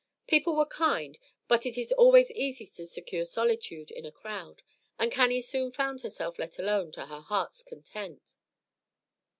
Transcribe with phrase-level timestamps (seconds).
[0.25, 1.15] People were kind;
[1.47, 4.63] but it is always easy to secure solitude in a crowd,
[4.97, 8.35] and Cannie soon found herself let alone to her heart's content.